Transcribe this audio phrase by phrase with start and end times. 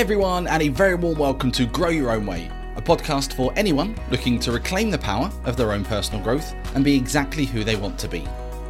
[0.00, 3.94] Everyone, and a very warm welcome to Grow Your Own Way, a podcast for anyone
[4.10, 7.76] looking to reclaim the power of their own personal growth and be exactly who they
[7.76, 8.26] want to be.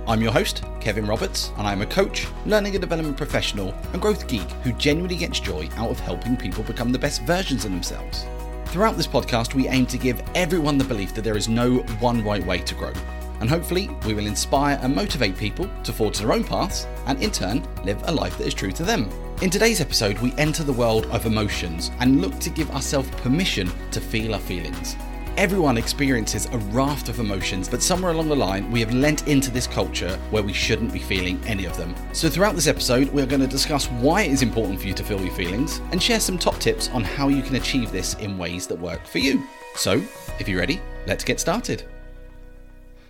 [0.09, 4.27] I'm your host, Kevin Roberts, and I'm a coach, learning and development professional, and growth
[4.27, 8.27] geek who genuinely gets joy out of helping people become the best versions of themselves.
[8.65, 12.25] Throughout this podcast, we aim to give everyone the belief that there is no one
[12.25, 12.93] right way to grow.
[13.41, 17.31] And hopefully, we will inspire and motivate people to forge their own paths and, in
[17.31, 19.09] turn, live a life that is true to them.
[19.43, 23.71] In today's episode, we enter the world of emotions and look to give ourselves permission
[23.91, 24.97] to feel our feelings.
[25.39, 29.51] Everyone experiences a raft of emotions, but somewhere along the line, we have lent into
[29.51, 31.95] this culture where we shouldn't be feeling any of them.
[32.13, 35.05] So, throughout this episode, we're going to discuss why it is important for you to
[35.05, 38.37] feel your feelings and share some top tips on how you can achieve this in
[38.37, 39.43] ways that work for you.
[39.77, 40.03] So,
[40.39, 41.85] if you're ready, let's get started.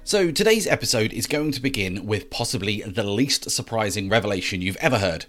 [0.02, 4.98] So, today's episode is going to begin with possibly the least surprising revelation you've ever
[4.98, 5.26] heard.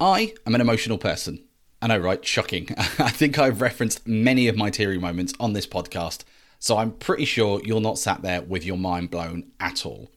[0.00, 1.44] I am an emotional person.
[1.80, 2.22] I know, right?
[2.26, 2.68] Shocking.
[2.98, 6.24] I think I've referenced many of my teary moments on this podcast,
[6.58, 10.10] so I'm pretty sure you're not sat there with your mind blown at all.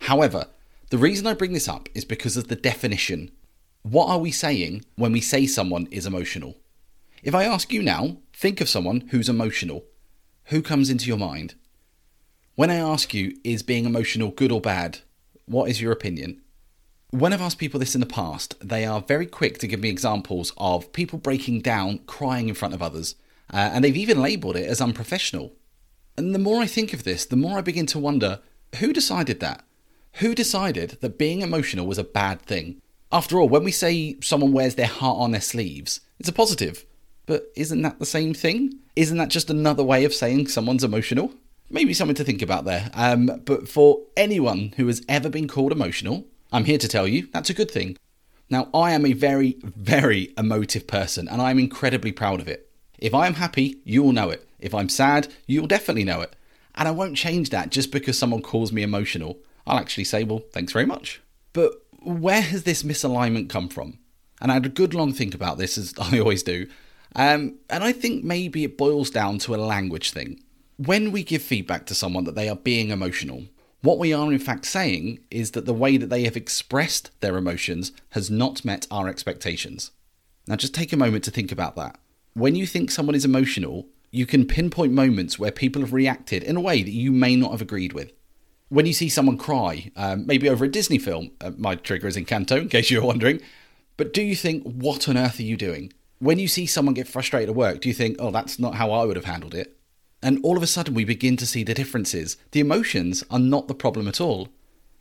[0.00, 0.46] However,
[0.90, 3.30] the reason I bring this up is because of the definition.
[3.82, 6.56] What are we saying when we say someone is emotional?
[7.22, 9.84] If I ask you now, think of someone who's emotional.
[10.46, 11.54] Who comes into your mind?
[12.56, 15.00] When I ask you, is being emotional good or bad?
[15.44, 16.40] What is your opinion?
[17.10, 19.90] When I've asked people this in the past, they are very quick to give me
[19.90, 23.14] examples of people breaking down, crying in front of others,
[23.52, 25.52] uh, and they've even labelled it as unprofessional.
[26.16, 28.40] And the more I think of this, the more I begin to wonder
[28.76, 29.62] who decided that?
[30.14, 32.80] Who decided that being emotional was a bad thing?
[33.12, 36.86] After all, when we say someone wears their heart on their sleeves, it's a positive.
[37.26, 38.78] But isn't that the same thing?
[38.96, 41.34] Isn't that just another way of saying someone's emotional?
[41.70, 42.90] Maybe something to think about there.
[42.94, 47.28] Um, but for anyone who has ever been called emotional, I'm here to tell you
[47.32, 47.96] that's a good thing.
[48.48, 52.70] Now, I am a very, very emotive person and I'm incredibly proud of it.
[52.98, 54.46] If I am happy, you will know it.
[54.58, 56.34] If I'm sad, you'll definitely know it.
[56.74, 59.38] And I won't change that just because someone calls me emotional.
[59.66, 61.20] I'll actually say, well, thanks very much.
[61.52, 61.72] But
[62.02, 63.98] where has this misalignment come from?
[64.40, 66.68] And I had a good long think about this, as I always do.
[67.14, 70.42] Um, and I think maybe it boils down to a language thing.
[70.78, 73.44] When we give feedback to someone that they are being emotional,
[73.80, 77.38] what we are in fact saying is that the way that they have expressed their
[77.38, 79.92] emotions has not met our expectations.
[80.46, 81.98] Now, just take a moment to think about that.
[82.34, 86.56] When you think someone is emotional, you can pinpoint moments where people have reacted in
[86.56, 88.12] a way that you may not have agreed with.
[88.68, 92.16] When you see someone cry, um, maybe over a Disney film, uh, my trigger is
[92.16, 93.40] Encanto, in case you're wondering,
[93.96, 95.92] but do you think, what on earth are you doing?
[96.18, 98.90] When you see someone get frustrated at work, do you think, oh, that's not how
[98.90, 99.76] I would have handled it?
[100.22, 102.36] And all of a sudden, we begin to see the differences.
[102.52, 104.48] The emotions are not the problem at all.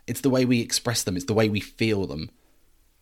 [0.08, 2.30] It's the way we express them, it's the way we feel them.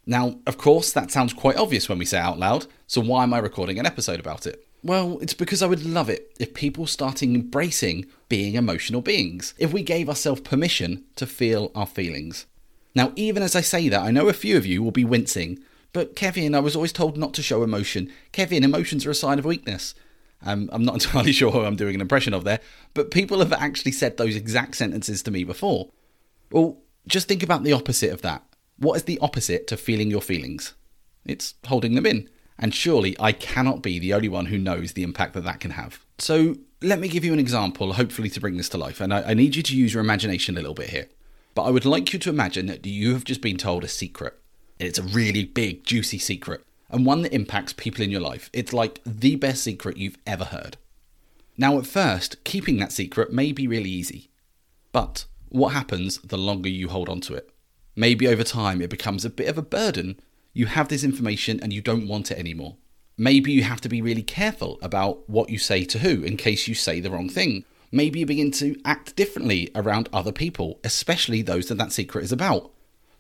[0.06, 3.24] Now, of course, that sounds quite obvious when we say it out loud, so why
[3.24, 4.66] am I recording an episode about it?
[4.84, 9.72] Well, it's because I would love it if people started embracing being emotional beings, if
[9.72, 12.46] we gave ourselves permission to feel our feelings.
[12.94, 15.60] Now, even as I say that, I know a few of you will be wincing,
[15.94, 18.12] but Kevin, I was always told not to show emotion.
[18.34, 19.96] Kevin, emotions are a sign of weakness.
[20.46, 22.60] Um, I'm not entirely sure who I'm doing an impression of there,
[22.94, 25.90] but people have actually said those exact sentences to me before.
[26.52, 26.78] Well,
[27.08, 28.44] just think about the opposite of that.
[28.78, 30.74] What is the opposite to feeling your feelings?
[31.26, 32.30] It's holding them in.
[32.60, 35.72] And surely I cannot be the only one who knows the impact that that can
[35.72, 36.06] have.
[36.20, 39.02] So let me give you an example, hopefully to bring this to life.
[39.02, 41.08] And I, I need you to use your imagination a little bit here.
[41.56, 44.40] But I would like you to imagine that you have just been told a secret.
[44.80, 48.50] It's a really big, juicy secret and one that impacts people in your life.
[48.54, 50.78] It's like the best secret you've ever heard.
[51.58, 54.30] Now, at first, keeping that secret may be really easy.
[54.92, 57.50] But what happens the longer you hold on to it?
[57.96, 60.20] Maybe over time it becomes a bit of a burden.
[60.54, 62.78] You have this information and you don't want it anymore.
[63.18, 66.68] Maybe you have to be really careful about what you say to who in case
[66.68, 67.66] you say the wrong thing.
[67.92, 72.32] Maybe you begin to act differently around other people, especially those that that secret is
[72.32, 72.72] about.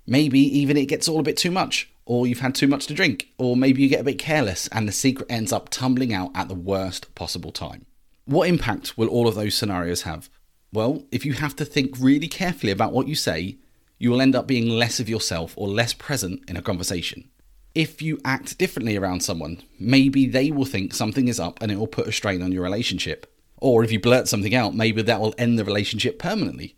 [0.05, 2.93] Maybe even it gets all a bit too much or you've had too much to
[2.93, 6.31] drink, or maybe you get a bit careless and the secret ends up tumbling out
[6.35, 7.85] at the worst possible time.
[8.25, 10.29] What impact will all of those scenarios have?
[10.71, 13.57] Well, if you have to think really carefully about what you say,
[13.99, 17.29] you will end up being less of yourself or less present in a conversation.
[17.75, 21.77] If you act differently around someone, maybe they will think something is up and it
[21.77, 23.31] will put a strain on your relationship.
[23.57, 26.75] Or if you blurt something out, maybe that will end the relationship permanently.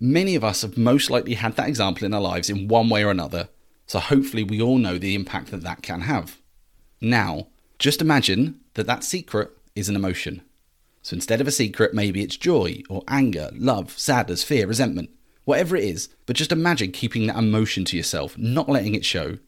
[0.00, 3.04] Many of us have most likely had that example in our lives in one way
[3.04, 3.48] or another,
[3.88, 6.36] so hopefully, we all know the impact that that can have.
[7.00, 7.46] Now,
[7.78, 10.42] just imagine that that secret is an emotion.
[11.00, 15.08] So instead of a secret, maybe it's joy or anger, love, sadness, fear, resentment,
[15.44, 16.10] whatever it is.
[16.26, 19.38] But just imagine keeping that emotion to yourself, not letting it show.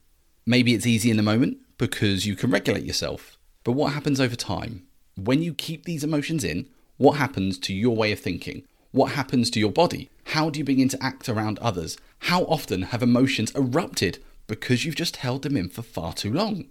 [0.46, 3.36] Maybe it's easy in the moment because you can regulate yourself.
[3.62, 4.86] But what happens over time?
[5.16, 6.66] When you keep these emotions in,
[6.96, 8.62] what happens to your way of thinking?
[8.92, 10.10] What happens to your body?
[10.24, 11.96] How do you begin to act around others?
[12.20, 16.66] How often have emotions erupted because you've just held them in for far too long?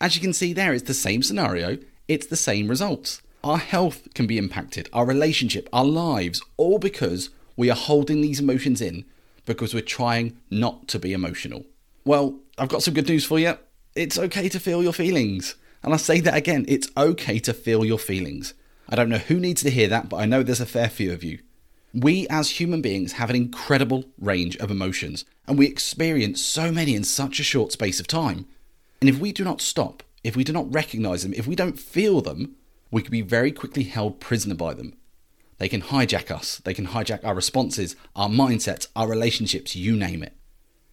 [0.00, 1.76] As you can see there, it's the same scenario,
[2.08, 3.20] it's the same results.
[3.44, 8.40] Our health can be impacted, our relationship, our lives, all because we are holding these
[8.40, 9.04] emotions in
[9.44, 11.66] because we're trying not to be emotional.
[12.06, 13.58] Well, I've got some good news for you.
[13.94, 15.56] It's okay to feel your feelings.
[15.82, 18.54] And I say that again, it's okay to feel your feelings.
[18.88, 21.12] I don't know who needs to hear that, but I know there's a fair few
[21.12, 21.40] of you.
[21.92, 26.94] We as human beings have an incredible range of emotions, and we experience so many
[26.94, 28.46] in such a short space of time.
[29.00, 31.78] And if we do not stop, if we do not recognize them, if we don't
[31.78, 32.56] feel them,
[32.90, 34.94] we can be very quickly held prisoner by them.
[35.58, 40.22] They can hijack us, they can hijack our responses, our mindsets, our relationships, you name
[40.22, 40.36] it.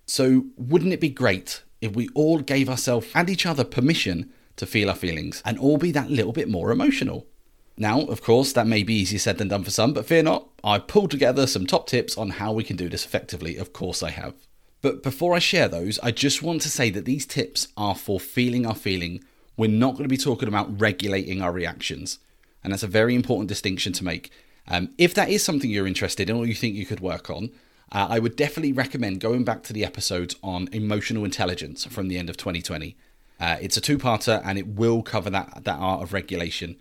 [0.06, 4.66] So, wouldn't it be great if we all gave ourselves and each other permission to
[4.66, 7.28] feel our feelings and all be that little bit more emotional.
[7.78, 10.48] Now, of course, that may be easier said than done for some, but fear not,
[10.64, 13.56] I've pulled together some top tips on how we can do this effectively.
[13.58, 14.34] Of course, I have.
[14.82, 18.20] But before I share those, I just want to say that these tips are for
[18.20, 19.24] feeling our feeling.
[19.56, 22.18] We're not going to be talking about regulating our reactions.
[22.64, 24.32] And that's a very important distinction to make.
[24.68, 27.52] Um, if that is something you're interested in or you think you could work on,
[27.92, 32.18] uh, I would definitely recommend going back to the episodes on emotional intelligence from the
[32.18, 32.98] end of 2020.
[33.40, 36.76] Uh, it's a two-parter, and it will cover that that art of regulation.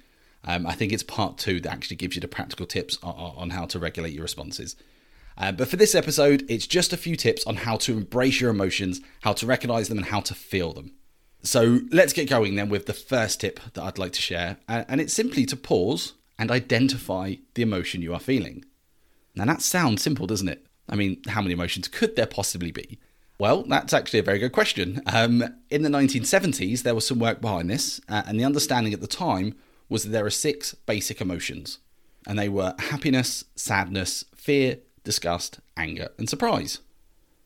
[0.47, 3.51] Um, I think it's part two that actually gives you the practical tips on, on
[3.51, 4.77] how to regulate your responses.
[5.39, 8.51] Uh, but for this episode, it's just a few tips on how to embrace your
[8.51, 10.93] emotions, how to recognize them, and how to feel them.
[11.43, 15.01] So let's get going then with the first tip that I'd like to share, and
[15.01, 18.65] it's simply to pause and identify the emotion you are feeling.
[19.35, 20.67] Now that sounds simple, doesn't it?
[20.89, 22.99] I mean, how many emotions could there possibly be?
[23.39, 25.03] Well, that's actually a very good question.
[25.07, 29.03] Um, in the 1970s, there was some work behind this, uh, and the understanding at
[29.03, 29.55] the time
[29.89, 31.79] was that there are six basic emotions,
[32.27, 36.81] and they were happiness, sadness, fear, disgust, anger, and surprise.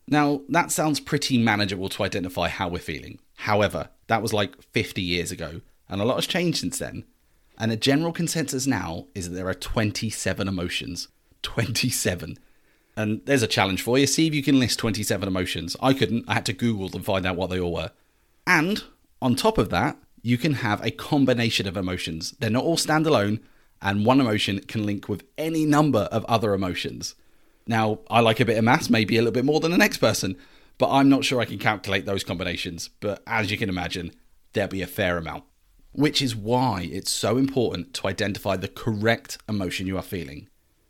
[0.07, 3.19] Now, that sounds pretty manageable to identify how we're feeling.
[3.35, 7.05] However, that was like 50 years ago, and a lot has changed since then.
[7.57, 11.07] And a general consensus now is that there are 27 emotions.
[11.43, 12.37] 27.
[12.97, 14.07] And there's a challenge for you.
[14.07, 15.77] See if you can list 27 emotions.
[15.81, 16.25] I couldn't.
[16.27, 17.91] I had to Google and find out what they all were.
[18.45, 18.83] And
[19.21, 22.35] on top of that, you can have a combination of emotions.
[22.39, 23.39] They're not all standalone,
[23.81, 27.15] and one emotion can link with any number of other emotions.
[27.67, 29.97] Now, I like a bit of maths, maybe a little bit more than the next
[29.97, 30.37] person,
[30.77, 32.89] but I'm not sure I can calculate those combinations.
[32.99, 34.11] But as you can imagine,
[34.53, 35.43] there'll be a fair amount.
[35.93, 40.47] Which is why it's so important to identify the correct emotion you are feeling.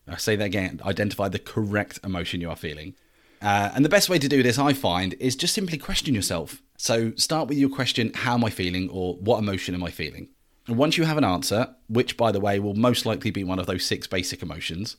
[0.08, 2.96] I say that again identify the correct emotion you are feeling.
[3.42, 6.62] Uh, and the best way to do this, I find, is just simply question yourself.
[6.78, 8.90] So start with your question, How am I feeling?
[8.90, 10.30] or What emotion am I feeling?
[10.68, 13.60] And once you have an answer, which by the way will most likely be one
[13.60, 14.98] of those six basic emotions,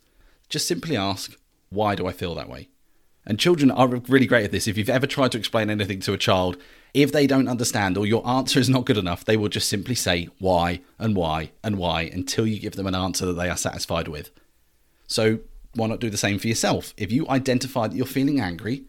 [0.49, 1.37] just simply ask,
[1.71, 2.69] Why do I feel that way?
[3.25, 4.67] And children are really great at this.
[4.67, 6.57] If you've ever tried to explain anything to a child,
[6.93, 9.95] if they don't understand or your answer is not good enough, they will just simply
[9.95, 13.57] say why and why and why until you give them an answer that they are
[13.57, 14.31] satisfied with.
[15.07, 15.39] So
[15.75, 16.95] why not do the same for yourself?
[16.97, 18.85] If you identify that you're feeling angry,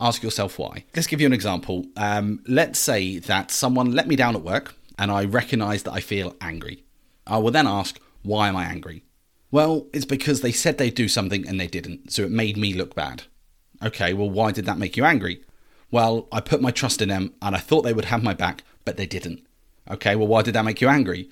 [0.00, 0.84] ask yourself why.
[0.94, 1.86] Let's give you an example.
[1.96, 6.00] Um, let's say that someone let me down at work and I recognize that I
[6.00, 6.84] feel angry.
[7.26, 9.04] I will then ask, why am I angry?
[9.50, 12.74] Well, it's because they said they'd do something and they didn't, so it made me
[12.74, 13.22] look bad.
[13.82, 15.42] Okay, well, why did that make you angry?
[15.90, 18.62] Well, I put my trust in them and I thought they would have my back,
[18.84, 19.46] but they didn't.
[19.90, 21.30] Okay, well, why did that make you angry?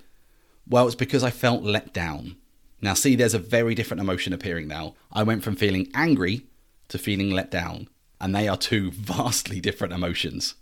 [0.66, 2.36] Well, it's because I felt let down.
[2.80, 4.94] Now, see, there's a very different emotion appearing now.
[5.12, 6.46] I went from feeling angry
[6.88, 7.88] to feeling let down,
[8.20, 10.54] and they are two vastly different emotions.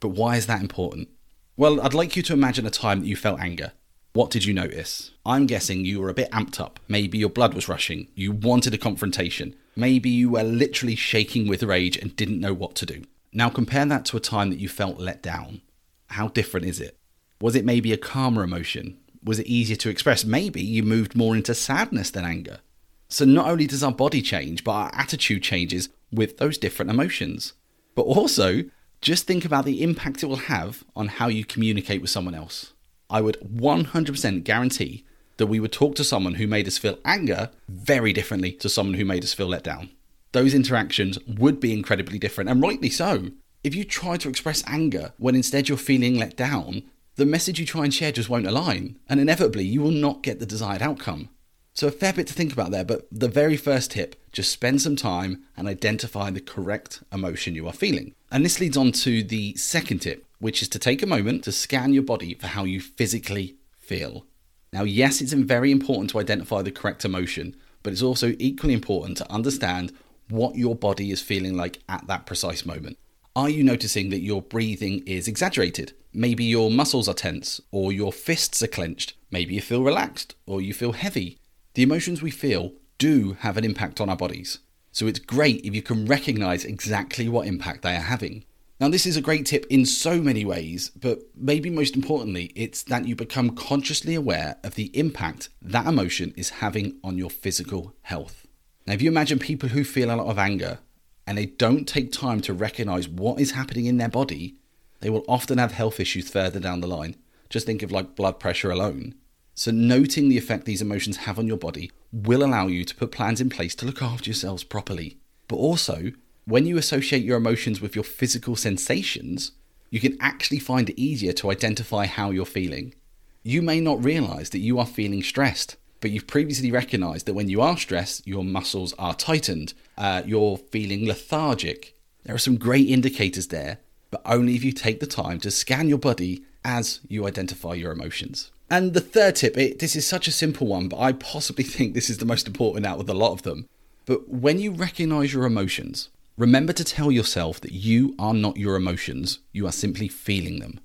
[0.00, 1.08] But why is that important?
[1.56, 3.72] Well, I'd like you to imagine a time that you felt anger.
[4.12, 5.12] What did you notice?
[5.24, 6.80] I'm guessing you were a bit amped up.
[6.88, 8.08] Maybe your blood was rushing.
[8.14, 9.54] You wanted a confrontation.
[9.76, 13.04] Maybe you were literally shaking with rage and didn't know what to do.
[13.32, 15.60] Now compare that to a time that you felt let down.
[16.08, 16.96] How different is it?
[17.40, 18.98] Was it maybe a calmer emotion?
[19.22, 20.24] Was it easier to express?
[20.24, 22.60] Maybe you moved more into sadness than anger.
[23.08, 27.54] So not only does our body change, but our attitude changes with those different emotions.
[27.94, 28.64] But also,
[29.00, 32.72] just think about the impact it will have on how you communicate with someone else.
[33.08, 35.04] I would 100% guarantee
[35.38, 38.94] that we would talk to someone who made us feel anger very differently to someone
[38.94, 39.90] who made us feel let down.
[40.32, 43.30] Those interactions would be incredibly different, and rightly so.
[43.64, 46.82] If you try to express anger when instead you're feeling let down,
[47.20, 50.40] the message you try and share just won't align, and inevitably you will not get
[50.40, 51.28] the desired outcome.
[51.74, 54.80] So, a fair bit to think about there, but the very first tip just spend
[54.80, 58.14] some time and identify the correct emotion you are feeling.
[58.32, 61.52] And this leads on to the second tip, which is to take a moment to
[61.52, 64.24] scan your body for how you physically feel.
[64.72, 69.18] Now, yes, it's very important to identify the correct emotion, but it's also equally important
[69.18, 69.92] to understand
[70.30, 72.96] what your body is feeling like at that precise moment.
[73.36, 75.92] Are you noticing that your breathing is exaggerated?
[76.12, 79.14] Maybe your muscles are tense, or your fists are clenched.
[79.30, 81.38] Maybe you feel relaxed, or you feel heavy.
[81.74, 84.58] The emotions we feel do have an impact on our bodies.
[84.90, 88.46] So it's great if you can recognize exactly what impact they are having.
[88.80, 92.82] Now, this is a great tip in so many ways, but maybe most importantly, it's
[92.84, 97.94] that you become consciously aware of the impact that emotion is having on your physical
[98.02, 98.48] health.
[98.88, 100.80] Now, if you imagine people who feel a lot of anger
[101.26, 104.56] and they don't take time to recognize what is happening in their body,
[105.00, 107.16] they will often have health issues further down the line.
[107.48, 109.14] Just think of like blood pressure alone.
[109.54, 113.12] So, noting the effect these emotions have on your body will allow you to put
[113.12, 115.18] plans in place to look after yourselves properly.
[115.48, 116.12] But also,
[116.44, 119.52] when you associate your emotions with your physical sensations,
[119.90, 122.94] you can actually find it easier to identify how you're feeling.
[123.42, 127.48] You may not realize that you are feeling stressed, but you've previously recognized that when
[127.48, 131.96] you are stressed, your muscles are tightened, uh, you're feeling lethargic.
[132.24, 133.78] There are some great indicators there,
[134.10, 137.92] but only if you take the time to scan your body as you identify your
[137.92, 138.50] emotions.
[138.68, 141.94] And the third tip, it, this is such a simple one, but I possibly think
[141.94, 143.68] this is the most important out of a lot of them.
[144.06, 148.76] But when you recognize your emotions, remember to tell yourself that you are not your
[148.76, 150.80] emotions, you are simply feeling them.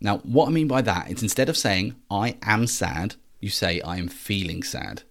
[0.00, 3.80] Now, what I mean by that is instead of saying, I am sad, you say,
[3.80, 5.02] I am feeling sad.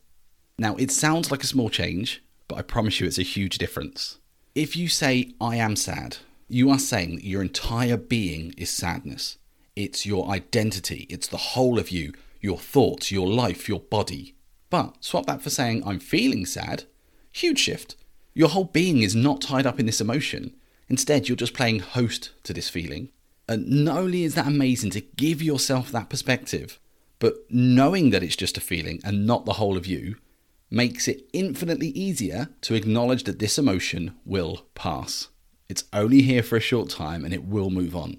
[0.57, 4.19] Now, it sounds like a small change, but I promise you it's a huge difference.
[4.53, 6.17] If you say, I am sad,
[6.47, 9.37] you are saying that your entire being is sadness.
[9.75, 14.35] It's your identity, it's the whole of you, your thoughts, your life, your body.
[14.69, 16.85] But swap that for saying, I'm feeling sad.
[17.31, 17.95] Huge shift.
[18.33, 20.55] Your whole being is not tied up in this emotion.
[20.87, 23.09] Instead, you're just playing host to this feeling.
[23.47, 26.79] And not only is that amazing to give yourself that perspective,
[27.19, 30.15] but knowing that it's just a feeling and not the whole of you
[30.69, 35.29] makes it infinitely easier to acknowledge that this emotion will pass.
[35.69, 38.17] It's only here for a short time and it will move on.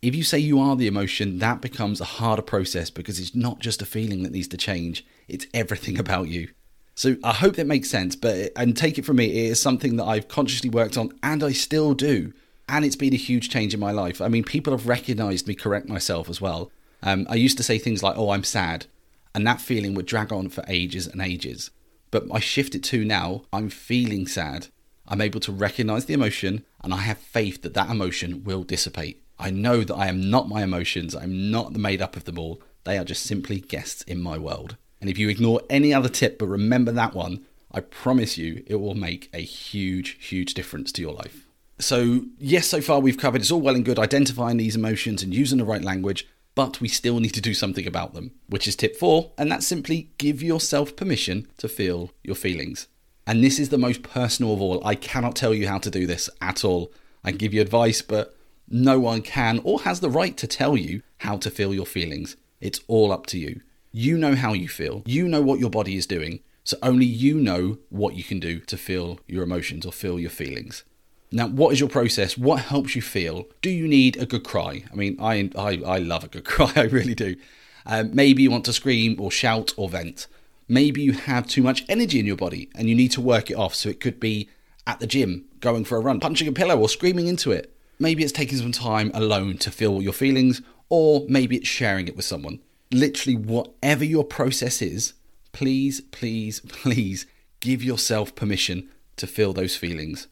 [0.00, 3.58] If you say you are the emotion, that becomes a harder process because it's not
[3.58, 6.48] just a feeling that needs to change, it's everything about you.
[6.94, 9.96] So I hope that makes sense, but and take it from me, it is something
[9.96, 12.32] that I've consciously worked on and I still do.
[12.68, 14.20] And it's been a huge change in my life.
[14.20, 16.70] I mean, people have recognized me correct myself as well.
[17.02, 18.86] Um, I used to say things like, oh, I'm sad.
[19.34, 21.70] And that feeling would drag on for ages and ages.
[22.10, 24.68] But I shift it to now, I'm feeling sad.
[25.06, 29.22] I'm able to recognize the emotion and I have faith that that emotion will dissipate.
[29.38, 32.62] I know that I am not my emotions, I'm not made up of them all.
[32.84, 34.76] They are just simply guests in my world.
[35.00, 38.76] And if you ignore any other tip but remember that one, I promise you it
[38.76, 41.46] will make a huge, huge difference to your life.
[41.78, 45.32] So, yes, so far we've covered it's all well and good identifying these emotions and
[45.32, 46.26] using the right language,
[46.58, 49.64] but we still need to do something about them, which is tip four, and that's
[49.64, 52.88] simply give yourself permission to feel your feelings.
[53.28, 54.84] And this is the most personal of all.
[54.84, 56.92] I cannot tell you how to do this at all.
[57.22, 58.36] I can give you advice, but
[58.68, 62.36] no one can or has the right to tell you how to feel your feelings.
[62.60, 63.60] It's all up to you.
[63.92, 67.38] You know how you feel, you know what your body is doing, so only you
[67.38, 70.82] know what you can do to feel your emotions or feel your feelings.
[71.30, 72.38] Now, what is your process?
[72.38, 73.46] What helps you feel?
[73.60, 74.84] Do you need a good cry?
[74.90, 77.36] I mean, I I, I love a good cry, I really do.
[77.84, 80.26] Um, maybe you want to scream or shout or vent.
[80.68, 83.54] Maybe you have too much energy in your body and you need to work it
[83.54, 83.74] off.
[83.74, 84.50] So it could be
[84.86, 87.74] at the gym, going for a run, punching a pillow, or screaming into it.
[87.98, 92.16] Maybe it's taking some time alone to feel your feelings, or maybe it's sharing it
[92.16, 92.60] with someone.
[92.90, 95.14] Literally, whatever your process is,
[95.52, 97.26] please, please, please
[97.60, 100.28] give yourself permission to feel those feelings.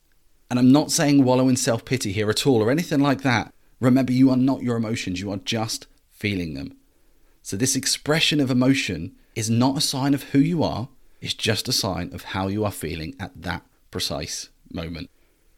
[0.48, 3.52] And I'm not saying wallow in self pity here at all or anything like that.
[3.80, 6.76] Remember, you are not your emotions, you are just feeling them.
[7.42, 10.88] So, this expression of emotion is not a sign of who you are,
[11.20, 15.10] it's just a sign of how you are feeling at that precise moment.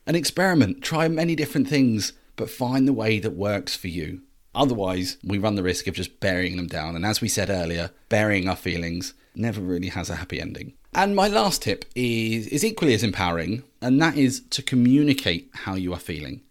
[0.07, 4.23] An experiment, try many different things, but find the way that works for you.
[4.55, 6.97] Otherwise, we run the risk of just burying them down.
[6.97, 10.73] And as we said earlier, burying our feelings never really has a happy ending.
[10.95, 15.75] And my last tip is, is equally as empowering, and that is to communicate how
[15.75, 16.43] you are feeling.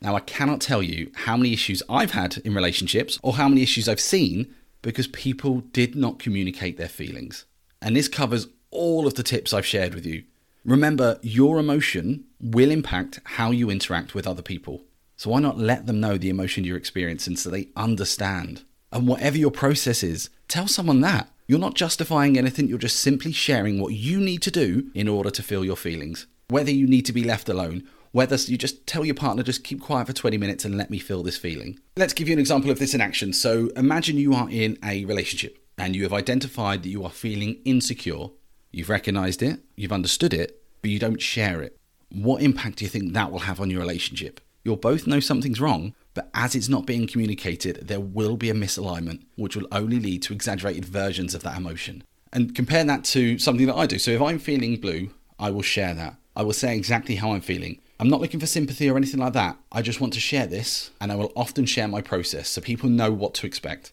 [0.00, 3.62] Now, I cannot tell you how many issues I've had in relationships or how many
[3.62, 7.44] issues I've seen because people did not communicate their feelings.
[7.80, 10.24] And this covers all of the tips I've shared with you.
[10.64, 14.82] Remember, your emotion will impact how you interact with other people.
[15.16, 18.62] So why not let them know the emotion you're experiencing so they understand?
[18.92, 21.30] And whatever your process is, tell someone that.
[21.48, 25.30] You're not justifying anything, you're just simply sharing what you need to do in order
[25.30, 26.26] to feel your feelings.
[26.48, 29.80] Whether you need to be left alone, whether you just tell your partner, just keep
[29.80, 31.78] quiet for 20 minutes and let me feel this feeling.
[31.96, 33.32] Let's give you an example of this in action.
[33.32, 37.60] So imagine you are in a relationship and you have identified that you are feeling
[37.64, 38.26] insecure.
[38.72, 41.78] You've recognized it, you've understood it, but you don't share it.
[42.10, 44.40] What impact do you think that will have on your relationship?
[44.64, 48.54] You'll both know something's wrong, but as it's not being communicated, there will be a
[48.54, 52.02] misalignment, which will only lead to exaggerated versions of that emotion.
[52.32, 53.98] And compare that to something that I do.
[53.98, 56.16] So if I'm feeling blue, I will share that.
[56.34, 57.82] I will say exactly how I'm feeling.
[58.00, 59.58] I'm not looking for sympathy or anything like that.
[59.70, 62.88] I just want to share this, and I will often share my process so people
[62.88, 63.92] know what to expect.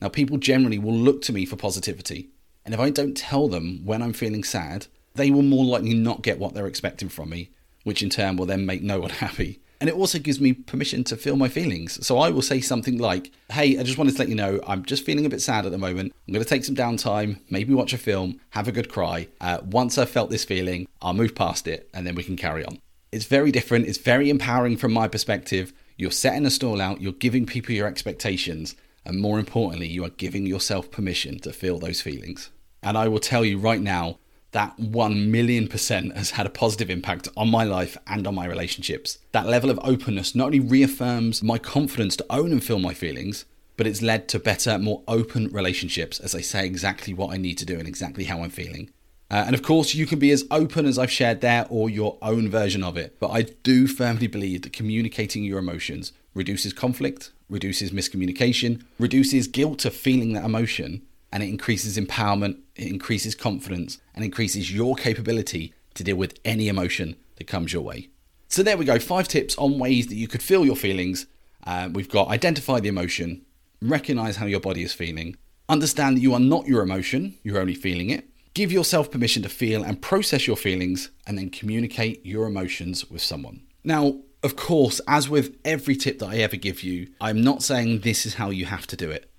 [0.00, 2.30] Now, people generally will look to me for positivity,
[2.64, 6.22] and if I don't tell them when I'm feeling sad, they will more likely not
[6.22, 7.50] get what they're expecting from me,
[7.84, 9.60] which in turn will then make no one happy.
[9.80, 12.06] And it also gives me permission to feel my feelings.
[12.06, 14.84] So I will say something like, Hey, I just wanted to let you know I'm
[14.84, 16.12] just feeling a bit sad at the moment.
[16.28, 19.28] I'm going to take some downtime, maybe watch a film, have a good cry.
[19.40, 22.64] Uh, once I've felt this feeling, I'll move past it and then we can carry
[22.64, 22.78] on.
[23.10, 23.88] It's very different.
[23.88, 25.72] It's very empowering from my perspective.
[25.96, 30.10] You're setting a stall out, you're giving people your expectations, and more importantly, you are
[30.10, 32.50] giving yourself permission to feel those feelings.
[32.82, 34.18] And I will tell you right now,
[34.52, 38.46] that 1 million percent has had a positive impact on my life and on my
[38.46, 39.18] relationships.
[39.32, 43.44] That level of openness not only reaffirms my confidence to own and feel my feelings,
[43.76, 47.58] but it's led to better, more open relationships as I say exactly what I need
[47.58, 48.90] to do and exactly how I'm feeling.
[49.30, 52.18] Uh, and of course, you can be as open as I've shared there or your
[52.20, 53.16] own version of it.
[53.20, 59.84] But I do firmly believe that communicating your emotions reduces conflict, reduces miscommunication, reduces guilt
[59.84, 61.02] of feeling that emotion,
[61.32, 66.68] and it increases empowerment, it increases confidence, and increases your capability to deal with any
[66.68, 68.08] emotion that comes your way.
[68.48, 71.26] So there we go, five tips on ways that you could feel your feelings.
[71.64, 73.42] Uh, we've got identify the emotion,
[73.80, 75.36] recognize how your body is feeling,
[75.68, 78.26] understand that you are not your emotion, you're only feeling it.
[78.54, 83.22] Give yourself permission to feel and process your feelings, and then communicate your emotions with
[83.22, 83.62] someone.
[83.84, 88.00] Now, of course, as with every tip that I ever give you, I'm not saying
[88.00, 89.29] this is how you have to do it.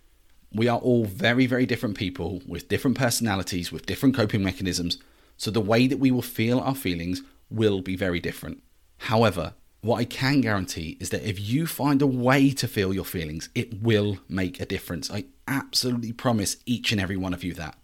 [0.54, 4.98] We are all very, very different people with different personalities, with different coping mechanisms,
[5.38, 8.62] so the way that we will feel our feelings will be very different.
[8.98, 13.06] However, what I can guarantee is that if you find a way to feel your
[13.06, 15.10] feelings, it will make a difference.
[15.10, 17.78] I absolutely promise each and every one of you that.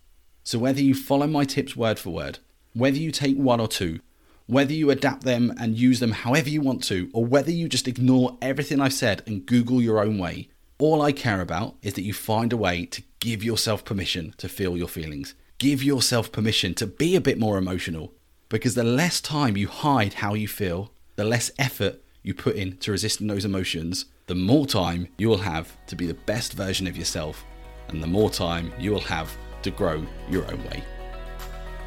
[0.43, 2.39] So, whether you follow my tips word for word,
[2.73, 3.99] whether you take one or two,
[4.45, 7.88] whether you adapt them and use them however you want to, or whether you just
[7.88, 10.49] ignore everything I've said and Google your own way,
[10.80, 14.48] all I care about is that you find a way to give yourself permission to
[14.48, 15.34] feel your feelings.
[15.58, 18.13] Give yourself permission to be a bit more emotional
[18.50, 22.78] because the less time you hide how you feel, the less effort you put in
[22.78, 26.86] to resisting those emotions, the more time you will have to be the best version
[26.86, 27.44] of yourself
[27.88, 30.84] and the more time you will have to grow your own way.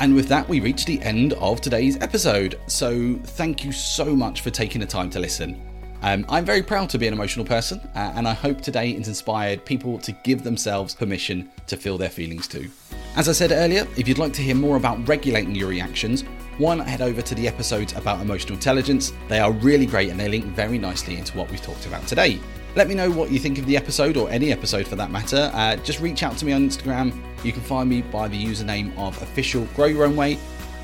[0.00, 2.59] And with that, we reach the end of today's episode.
[2.66, 5.69] So, thank you so much for taking the time to listen.
[6.02, 9.08] Um, I'm very proud to be an emotional person, uh, and I hope today it's
[9.08, 12.70] inspired people to give themselves permission to feel their feelings too.
[13.16, 16.22] As I said earlier, if you'd like to hear more about regulating your reactions,
[16.56, 19.12] why not head over to the episodes about emotional intelligence?
[19.28, 22.38] They are really great and they link very nicely into what we've talked about today.
[22.76, 25.50] Let me know what you think of the episode or any episode for that matter.
[25.52, 27.12] Uh, just reach out to me on Instagram.
[27.44, 30.34] You can find me by the username of official grow your own way,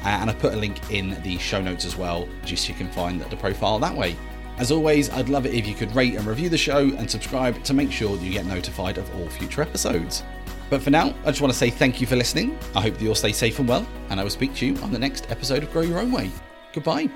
[0.05, 2.75] uh, and I put a link in the show notes as well, just so you
[2.75, 4.17] can find the profile that way.
[4.59, 7.63] As always, I'd love it if you could rate and review the show and subscribe
[7.65, 10.23] to make sure you get notified of all future episodes.
[10.71, 12.59] But for now, I just want to say thank you for listening.
[12.75, 14.93] I hope that you'll stay safe and well, and I will speak to you on
[14.93, 16.31] the next episode of Grow Your Own Way.
[16.73, 17.09] Goodbye.